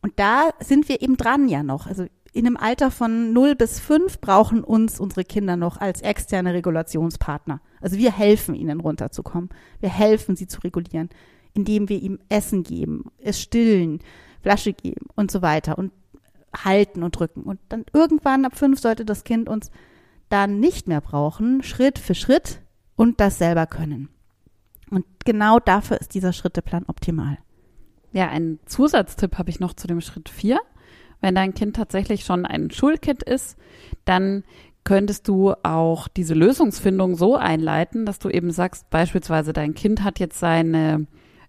Und 0.02 0.20
da 0.20 0.50
sind 0.60 0.90
wir 0.90 1.02
eben 1.02 1.18
dran 1.18 1.48
ja 1.48 1.64
noch. 1.64 1.88
Also 1.88 2.06
in 2.34 2.46
einem 2.46 2.58
Alter 2.58 2.92
von 2.92 3.34
0 3.34 3.56
bis 3.56 3.80
5 3.80 4.20
brauchen 4.20 4.64
uns 4.64 5.00
unsere 5.00 5.24
Kinder 5.24 5.56
noch 5.56 5.78
als 5.78 6.02
externe 6.02 6.54
Regulationspartner. 6.54 7.62
Also 7.82 7.98
wir 7.98 8.12
helfen 8.12 8.54
ihnen 8.54 8.82
runterzukommen. 8.82 9.50
Wir 9.80 9.90
helfen 9.90 10.36
sie 10.36 10.48
zu 10.48 10.60
regulieren, 10.60 11.10
indem 11.54 11.88
wir 11.90 12.00
ihm 12.00 12.20
Essen 12.30 12.64
geben, 12.64 13.06
es 13.18 13.42
stillen, 13.42 14.02
Flasche 14.48 14.72
geben 14.72 15.08
und 15.16 15.30
so 15.30 15.42
weiter 15.42 15.78
und 15.78 15.92
halten 16.56 17.04
und 17.04 17.20
drücken. 17.20 17.44
Und 17.44 17.60
dann 17.68 17.84
irgendwann 17.92 18.46
ab 18.46 18.58
fünf 18.58 18.80
sollte 18.80 19.04
das 19.04 19.26
Kind 19.26 19.50
uns 19.50 19.72
dann 20.30 20.62
nicht 20.62 20.88
mehr 20.88 21.02
brauchen, 21.02 21.64
Schritt 21.64 22.00
für 22.00 22.16
Schritt 22.16 22.62
und 22.96 23.20
das 23.20 23.38
selber 23.38 23.66
können. 23.66 24.08
Und 24.90 25.04
genau 25.26 25.60
dafür 25.60 26.00
ist 26.00 26.14
dieser 26.14 26.32
Schritteplan 26.32 26.86
optimal. 26.88 27.40
Ja, 28.14 28.30
einen 28.30 28.60
Zusatztipp 28.66 29.38
habe 29.38 29.50
ich 29.50 29.60
noch 29.60 29.74
zu 29.74 29.86
dem 29.86 30.00
Schritt 30.00 30.30
vier. 30.30 30.62
Wenn 31.20 31.36
dein 31.36 31.54
Kind 31.54 31.76
tatsächlich 31.76 32.24
schon 32.24 32.46
ein 32.46 32.72
Schulkind 32.72 33.24
ist, 33.24 33.58
dann 34.06 34.46
könntest 34.86 35.28
du 35.28 35.56
auch 35.64 36.08
diese 36.08 36.36
Lösungsfindung 36.36 37.18
so 37.18 37.36
einleiten, 37.36 38.06
dass 38.06 38.20
du 38.20 38.30
eben 38.30 38.52
sagst, 38.52 38.90
beispielsweise 38.92 39.52
dein 39.52 39.74
Kind 39.74 40.06
hat 40.06 40.20
jetzt 40.20 40.40
seine, 40.40 41.06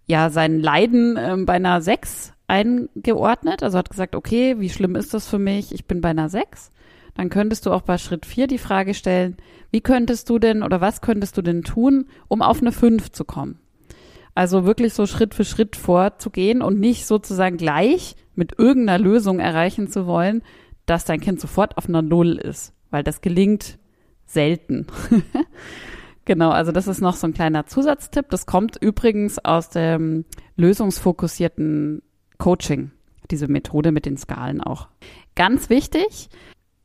ja, 0.07 0.31
sein 0.31 0.59
Leiden 0.59 1.17
äh, 1.17 1.37
bei 1.45 1.55
einer 1.55 1.81
sechs 1.81 2.33
eingeordnet, 2.49 3.63
also 3.63 3.79
hat 3.79 3.91
gesagt, 3.91 4.17
okay, 4.17 4.57
wie 4.59 4.71
schlimm 4.71 4.97
ist 4.97 5.15
das 5.15 5.29
für 5.29 5.39
mich? 5.39 5.73
Ich 5.73 5.87
bin 5.87 6.01
bei 6.01 6.11
einer 6.11 6.29
6. 6.29 6.71
Dann 7.15 7.29
könntest 7.31 7.67
du 7.67 7.73
auch 7.73 7.83
bei 7.83 7.99
Schritt 7.99 8.27
4 8.27 8.47
die 8.47 8.59
Frage 8.59 8.95
stellen, 8.95 9.37
wie 9.71 9.81
könntest 9.81 10.31
du 10.31 10.39
denn 10.39 10.63
oder 10.63 10.81
was 10.81 11.01
könntest 11.01 11.37
du 11.37 11.43
denn 11.43 11.63
tun, 11.63 12.07
um 12.27 12.43
auf 12.43 12.61
eine 12.61 12.73
5 12.73 13.13
zu 13.13 13.25
kommen? 13.25 13.61
Also 14.35 14.65
wirklich 14.65 14.95
so 14.95 15.07
Schritt 15.07 15.35
für 15.35 15.45
Schritt 15.45 15.77
vorzugehen 15.77 16.63
und 16.63 16.79
nicht 16.79 17.07
sozusagen 17.07 17.57
gleich 17.57 18.15
mit 18.35 18.57
irgendeiner 18.57 19.03
Lösung 19.03 19.41
erreichen 19.41 19.89
zu 19.89 20.07
wollen, 20.07 20.43
dass 20.87 21.05
dein 21.05 21.21
Kind 21.21 21.41
sofort 21.41 21.77
auf 21.77 21.89
einer 21.89 22.03
Null 22.03 22.37
ist, 22.37 22.73
weil 22.91 23.03
das 23.03 23.21
gelingt 23.21 23.79
selten. 24.27 24.87
genau, 26.25 26.51
also 26.51 26.71
das 26.71 26.87
ist 26.87 27.01
noch 27.01 27.17
so 27.17 27.27
ein 27.27 27.35
kleiner 27.35 27.67
Zusatztipp. 27.67 28.31
Das 28.31 28.47
kommt 28.47 28.77
übrigens 28.81 29.45
aus 29.45 29.71
dem 29.71 30.25
lösungsfokussierten 30.55 32.03
Coaching, 32.39 32.93
diese 33.31 33.49
Methode 33.49 33.93
mit 33.93 34.07
den 34.07 34.17
Skalen 34.17 34.61
auch. 34.61 34.89
Ganz 35.35 35.71
wichtig, 35.71 36.29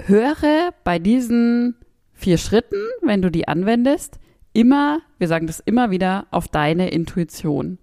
höre 0.02 0.74
bei 0.84 1.00
diesen 1.00 1.76
vier 2.14 2.38
Schritten, 2.38 2.82
wenn 3.02 3.22
du 3.22 3.32
die 3.32 3.48
anwendest, 3.48 4.20
immer, 4.54 5.00
wir 5.18 5.28
sagen 5.28 5.48
das 5.48 5.60
immer 5.60 5.92
wieder, 5.92 6.28
auf 6.32 6.48
deine 6.48 6.90
Intuition. 6.90 7.80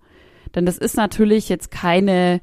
Denn 0.55 0.67
das 0.67 0.79
ist 0.79 0.97
natürlich 0.97 1.49
jetzt 1.49 1.71
keine 1.71 2.41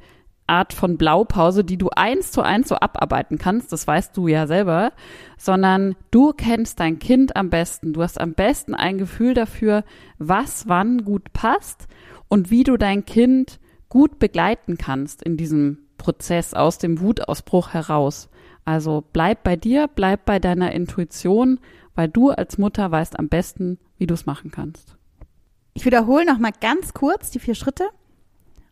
Art 0.48 0.72
von 0.72 0.98
Blaupause, 0.98 1.66
die 1.66 1.78
du 1.78 1.90
eins 1.90 2.32
zu 2.32 2.42
eins 2.42 2.70
so 2.70 2.76
abarbeiten 2.76 3.38
kannst, 3.38 3.74
das 3.74 3.86
weißt 3.86 4.16
du 4.16 4.30
ja 4.30 4.48
selber, 4.48 4.94
sondern 5.38 5.96
du 6.10 6.32
kennst 6.32 6.80
dein 6.80 7.00
Kind 7.00 7.36
am 7.36 7.50
besten. 7.50 7.92
Du 7.92 8.02
hast 8.02 8.20
am 8.20 8.34
besten 8.34 8.74
ein 8.74 8.98
Gefühl 8.98 9.34
dafür, 9.34 9.84
was 10.20 10.68
wann 10.70 11.04
gut 11.04 11.34
passt 11.34 11.88
und 12.30 12.50
wie 12.50 12.64
du 12.64 12.78
dein 12.78 13.04
Kind 13.04 13.60
gut 13.90 14.20
begleiten 14.20 14.78
kannst 14.78 15.24
in 15.24 15.38
diesem 15.38 15.80
Prozess 15.98 16.54
aus 16.54 16.78
dem 16.78 17.00
Wutausbruch 17.00 17.74
heraus. 17.74 18.30
Also 18.66 19.04
bleib 19.14 19.44
bei 19.44 19.56
dir, 19.56 19.88
bleib 19.88 20.26
bei 20.26 20.40
deiner 20.40 20.72
Intuition, 20.74 21.60
weil 21.96 22.10
du 22.10 22.30
als 22.32 22.58
Mutter 22.58 22.92
weißt 22.92 23.18
am 23.18 23.30
besten, 23.30 23.80
wie 23.98 24.08
du 24.08 24.14
es 24.14 24.26
machen 24.26 24.52
kannst. 24.52 24.98
Ich 25.74 25.86
wiederhole 25.86 26.26
noch 26.26 26.40
mal 26.40 26.52
ganz 26.60 26.94
kurz 26.94 27.32
die 27.32 27.40
vier 27.40 27.56
Schritte. 27.56 27.88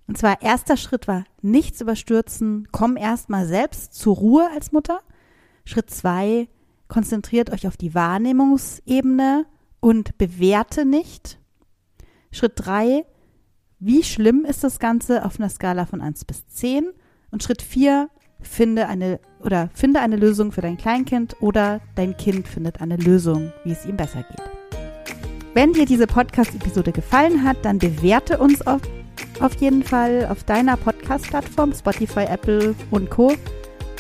Und 0.08 0.18
zwar 0.18 0.42
erster 0.42 0.78
Schritt 0.78 1.08
war 1.08 1.24
nichts 1.42 1.82
überstürzen, 1.82 2.68
komm 2.72 2.98
erst 2.98 3.30
mal 3.30 3.48
selbst 3.48 3.94
zur 3.94 4.16
Ruhe 4.16 4.50
als 4.54 4.72
Mutter. 4.72 5.02
Schritt 5.66 5.90
zwei, 5.90 6.48
konzentriert 6.88 7.52
euch 7.52 7.68
auf 7.68 7.78
die 7.78 7.96
Wahrnehmungsebene 7.96 9.46
und 9.80 10.18
bewerte 10.18 10.86
nicht. 10.86 11.40
Schritt 12.32 12.54
drei, 12.56 13.06
wie 13.86 14.04
schlimm 14.04 14.46
ist 14.46 14.64
das 14.64 14.80
Ganze 14.80 15.24
auf 15.24 15.40
einer 15.40 15.48
Skala 15.48 15.86
von 15.86 16.02
1 16.02 16.26
bis 16.26 16.48
10? 16.48 16.90
Und 17.30 17.44
Schritt 17.44 17.62
4, 17.62 18.10
finde 18.42 18.88
eine 18.88 19.20
oder 19.44 19.70
finde 19.76 20.00
eine 20.00 20.16
Lösung 20.16 20.52
für 20.52 20.62
dein 20.62 20.78
Kleinkind 20.78 21.36
oder 21.40 21.82
dein 21.94 22.18
Kind 22.18 22.48
findet 22.48 22.82
eine 22.82 22.98
Lösung, 22.98 23.54
wie 23.64 23.74
es 23.74 23.86
ihm 23.86 23.96
besser 23.96 24.24
geht. 24.24 24.42
Wenn 25.54 25.72
dir 25.74 25.86
diese 25.86 26.08
Podcast-Episode 26.08 26.94
gefallen 26.94 27.44
hat, 27.44 27.58
dann 27.64 27.78
bewerte 27.78 28.40
uns 28.40 28.66
auf, 28.66 28.82
auf 29.40 29.54
jeden 29.62 29.84
Fall 29.84 30.28
auf 30.32 30.44
deiner 30.46 30.78
Podcast-Plattform, 30.78 31.72
Spotify, 31.76 32.26
Apple 32.28 32.74
und 32.90 33.12
Co. 33.12 33.34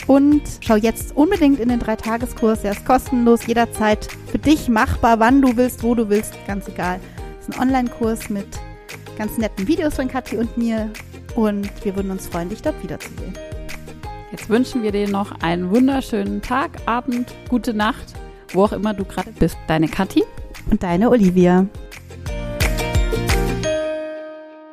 Und 0.08 0.42
schau 0.62 0.77
jetzt 0.77 1.15
unbedingt 1.15 1.60
in 1.60 1.70
den 1.70 1.80
Dreitageskurs. 1.80 2.63
Er 2.63 2.72
ist 2.72 2.86
kostenlos, 2.86 3.46
jederzeit 3.46 4.08
für 4.32 4.39
dich 4.39 4.68
machbar, 4.68 5.20
wann 5.20 5.44
du 5.44 5.56
willst, 5.56 5.84
wo 5.84 5.94
du 5.94 6.10
willst, 6.10 6.34
ganz 6.48 6.68
egal. 6.68 7.00
Es 7.39 7.50
ist 7.50 7.56
ein 7.56 7.62
Online-Kurs 7.62 8.32
mit 8.32 8.48
ganz 9.17 9.38
netten 9.38 9.67
Videos 9.67 9.95
von 9.95 10.07
Kathi 10.07 10.38
und 10.38 10.57
mir. 10.57 10.89
Und 11.36 11.69
wir 11.84 11.95
würden 11.95 12.12
uns 12.12 12.27
freuen, 12.27 12.50
dich 12.50 12.62
dort 12.62 12.81
wiederzusehen. 12.81 13.34
Jetzt 14.31 14.50
wünschen 14.50 14.84
wir 14.84 14.91
dir 14.91 15.07
noch 15.07 15.31
einen 15.41 15.69
wunderschönen 15.69 16.41
Tag, 16.41 16.72
Abend, 16.86 17.34
gute 17.50 17.74
Nacht, 17.74 18.13
wo 18.53 18.63
auch 18.63 18.74
immer 18.74 18.93
du 18.93 19.05
gerade 19.05 19.31
bist. 19.31 19.57
Deine 19.67 19.88
Kathi 19.88 20.24
und 20.69 20.84
deine 20.84 21.10
Olivia. 21.10 21.67